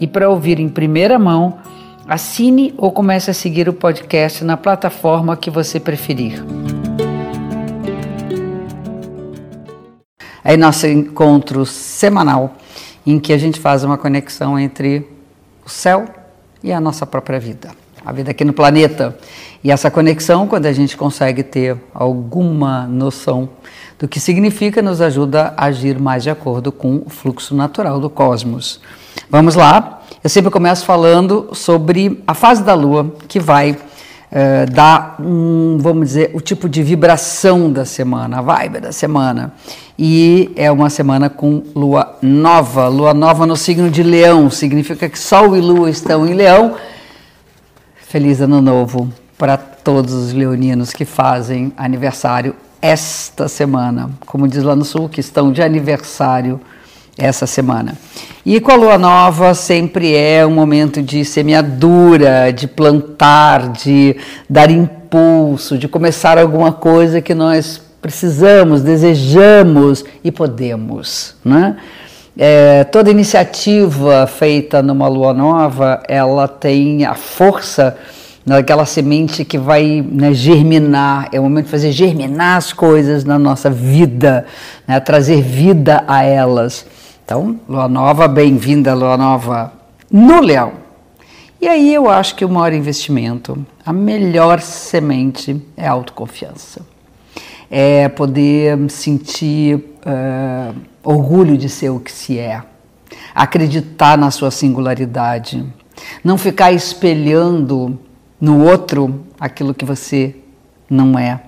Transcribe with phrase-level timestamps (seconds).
[0.00, 1.58] e para ouvir em primeira mão,
[2.08, 6.42] assine ou comece a seguir o podcast na plataforma que você preferir.
[10.42, 12.56] É nosso encontro semanal
[13.06, 15.06] em que a gente faz uma conexão entre
[15.64, 16.06] o céu
[16.62, 17.70] e a nossa própria vida,
[18.04, 19.16] a vida aqui no planeta.
[19.62, 23.50] E essa conexão, quando a gente consegue ter alguma noção
[23.98, 28.08] do que significa, nos ajuda a agir mais de acordo com o fluxo natural do
[28.08, 28.80] cosmos.
[29.30, 30.00] Vamos lá.
[30.24, 36.08] Eu sempre começo falando sobre a fase da Lua, que vai uh, dar um, vamos
[36.08, 39.54] dizer, o tipo de vibração da semana, a vibe da semana.
[39.96, 45.16] E é uma semana com Lua nova, Lua nova no signo de Leão, significa que
[45.16, 46.74] Sol e Lua estão em Leão.
[48.08, 54.74] Feliz Ano Novo para todos os leoninos que fazem aniversário esta semana, como diz lá
[54.74, 56.60] no sul, que estão de aniversário
[57.20, 57.94] essa semana.
[58.44, 64.16] E com a lua nova sempre é um momento de semeadura, de plantar, de
[64.48, 71.76] dar impulso, de começar alguma coisa que nós precisamos, desejamos e podemos, né?
[72.38, 77.98] É, toda iniciativa feita numa lua nova, ela tem a força
[78.46, 83.38] naquela semente que vai né, germinar, é o momento de fazer germinar as coisas na
[83.38, 84.46] nossa vida,
[84.86, 86.86] né, trazer vida a elas.
[87.30, 89.72] Então, lua nova, bem-vinda, lua nova
[90.10, 90.72] no leão.
[91.60, 96.84] E aí eu acho que o maior investimento, a melhor semente é a autoconfiança.
[97.70, 100.74] É poder sentir uh,
[101.04, 102.64] orgulho de ser o que se é,
[103.32, 105.64] acreditar na sua singularidade,
[106.24, 107.96] não ficar espelhando
[108.40, 110.34] no outro aquilo que você
[110.90, 111.40] não é,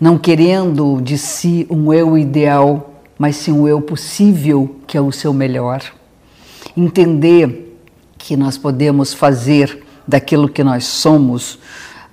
[0.00, 5.10] não querendo de si um eu ideal, mas sim um eu possível, que é o
[5.10, 5.82] seu melhor.
[6.76, 7.76] Entender
[8.16, 11.58] que nós podemos fazer daquilo que nós somos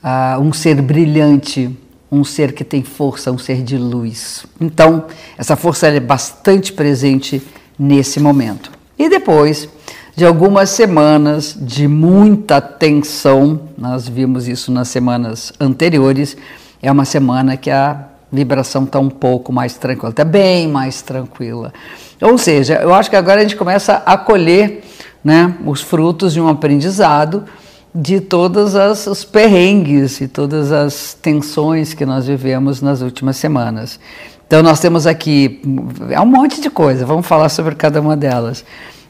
[0.04, 1.70] uh, um ser brilhante,
[2.12, 4.46] um ser que tem força, um ser de luz.
[4.60, 5.06] Então,
[5.38, 7.42] essa força é bastante presente
[7.78, 8.72] nesse momento.
[8.98, 9.70] E depois
[10.16, 16.38] de algumas semanas de muita tensão, nós vimos isso nas semanas anteriores,
[16.82, 21.74] é uma semana que a vibração está um pouco mais tranquila, está bem mais tranquila.
[22.22, 24.84] Ou seja, eu acho que agora a gente começa a colher
[25.24, 27.46] né, os frutos de um aprendizado
[27.94, 28.76] de todos
[29.08, 34.00] os perrengues e todas as tensões que nós vivemos nas últimas semanas.
[34.46, 35.62] Então, nós temos aqui
[36.10, 38.64] é um monte de coisa, vamos falar sobre cada uma delas.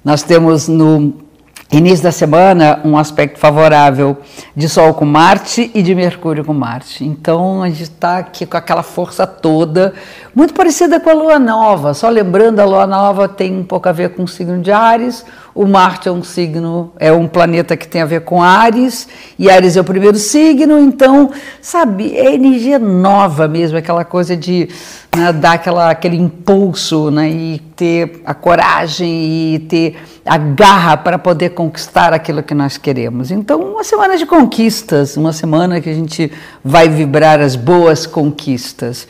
[0.04, 1.25] Nós temos no
[1.72, 4.18] início da semana um aspecto favorável
[4.56, 7.04] de Sol com Marte e de Mercúrio com Marte.
[7.04, 9.94] Então a gente está aqui com aquela força toda,
[10.36, 11.94] muito parecida com a Lua Nova.
[11.94, 15.26] Só lembrando, a Lua Nova tem um pouco a ver com o signo de Ares.
[15.56, 19.08] O Marte é um signo, é um planeta que tem a ver com Ares,
[19.40, 21.32] e Ares é o primeiro signo, então,
[21.62, 24.68] sabe, é energia nova mesmo, aquela coisa de
[25.16, 29.96] né, dar aquela, aquele impulso né, e ter a coragem e ter
[30.26, 33.32] a garra para poder conquistar aquilo que nós queremos.
[33.32, 36.30] Então, uma semana de conquistas, uma semana que a gente
[36.62, 39.08] vai vibrar as boas conquistas.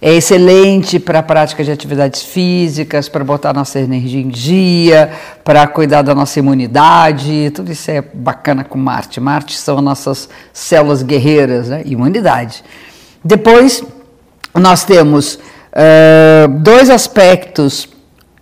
[0.00, 5.10] É excelente para a prática de atividades físicas, para botar nossa energia em dia,
[5.42, 7.50] para cuidar da nossa imunidade.
[7.52, 9.20] Tudo isso é bacana com Marte.
[9.20, 11.82] Marte são nossas células guerreiras, né?
[11.84, 12.62] imunidade.
[13.24, 13.82] Depois,
[14.54, 17.88] nós temos uh, dois aspectos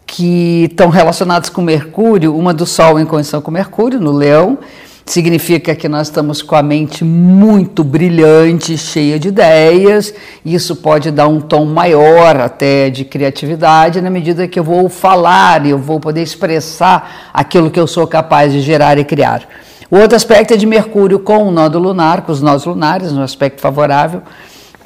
[0.06, 4.58] que estão relacionados com Mercúrio, uma do Sol em condição com Mercúrio, no Leão,
[5.06, 10.12] significa que nós estamos com a mente muito brilhante, cheia de ideias,
[10.44, 14.88] e isso pode dar um tom maior até de criatividade na medida que eu vou
[14.88, 19.48] falar e eu vou poder expressar aquilo que eu sou capaz de gerar e criar.
[19.88, 23.22] O outro aspecto é de Mercúrio com o nódulo lunar, com os nós lunares, no
[23.22, 24.22] aspecto favorável,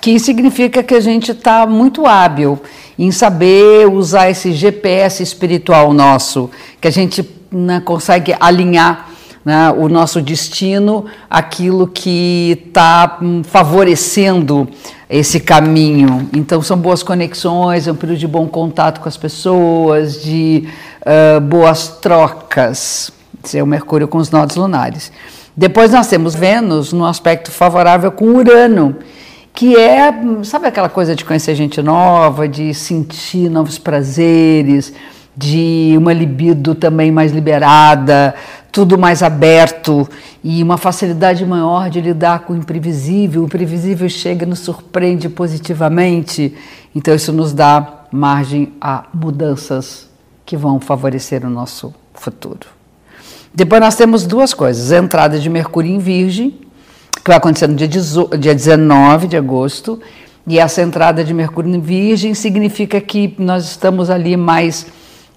[0.02, 2.60] que significa que a gente está muito hábil
[2.98, 9.09] em saber usar esse GPS espiritual nosso, que a gente né, consegue alinhar
[9.44, 14.68] né, o nosso destino, aquilo que está hum, favorecendo
[15.08, 16.28] esse caminho.
[16.34, 20.68] Então, são boas conexões, é um período de bom contato com as pessoas, de
[21.02, 23.10] uh, boas trocas.
[23.42, 25.10] Esse é o Mercúrio com os nodos lunares.
[25.56, 28.96] Depois nós temos Vênus no aspecto favorável com Urano,
[29.52, 30.12] que é,
[30.44, 34.92] sabe aquela coisa de conhecer gente nova, de sentir novos prazeres,
[35.36, 38.34] de uma libido também mais liberada,
[38.72, 40.08] tudo mais aberto
[40.42, 43.42] e uma facilidade maior de lidar com o imprevisível.
[43.42, 46.54] O imprevisível chega e nos surpreende positivamente.
[46.94, 50.08] Então, isso nos dá margem a mudanças
[50.46, 52.66] que vão favorecer o nosso futuro.
[53.52, 56.58] Depois, nós temos duas coisas: a entrada de Mercúrio em Virgem,
[57.22, 60.00] que vai acontecer no dia, dia 19 de agosto.
[60.46, 64.86] E essa entrada de Mercúrio em Virgem significa que nós estamos ali mais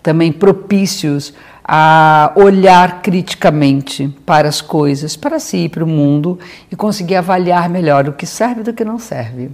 [0.03, 1.33] também propícios
[1.63, 6.38] a olhar criticamente para as coisas, para si e para o mundo
[6.69, 9.50] e conseguir avaliar melhor o que serve do que não serve.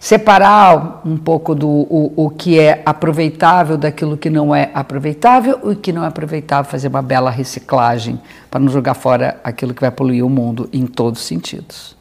[0.00, 5.68] Separar um pouco do o, o que é aproveitável daquilo que não é aproveitável e
[5.68, 9.80] o que não é aproveitável, fazer uma bela reciclagem para não jogar fora aquilo que
[9.80, 11.96] vai poluir o mundo em todos os sentidos.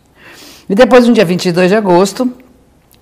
[0.69, 2.31] E depois, no dia 22 de agosto,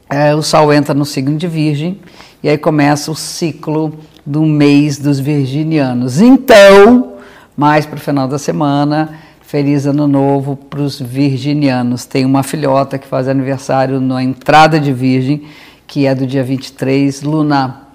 [0.09, 2.00] é, o Sol entra no signo de Virgem
[2.41, 3.94] e aí começa o ciclo
[4.29, 6.21] do mês dos virginianos.
[6.21, 7.13] Então,
[7.57, 12.05] mais para o final da semana, feliz ano novo para os virginianos.
[12.05, 15.47] Tem uma filhota que faz aniversário na entrada de Virgem,
[15.87, 17.23] que é do dia 23.
[17.23, 17.87] Luna,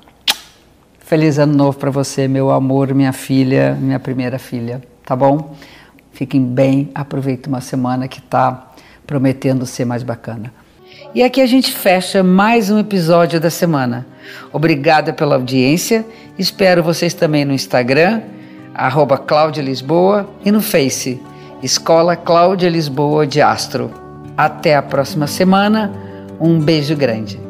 [0.98, 5.54] feliz ano novo para você, meu amor, minha filha, minha primeira filha, tá bom?
[6.10, 8.72] Fiquem bem, aproveite uma semana que está
[9.06, 10.52] prometendo ser mais bacana.
[11.14, 14.13] E aqui a gente fecha mais um episódio da semana.
[14.52, 16.04] Obrigada pela audiência.
[16.38, 18.22] Espero vocês também no Instagram,
[18.74, 21.20] arroba Cláudia Lisboa, e no Face,
[21.62, 23.90] Escola Cláudia Lisboa de Astro.
[24.36, 25.92] Até a próxima semana.
[26.40, 27.43] Um beijo grande.